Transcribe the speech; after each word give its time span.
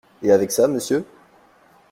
Et 0.23 0.31
avec 0.31 0.51
ça, 0.51 0.67
Monsieur? 0.67 1.05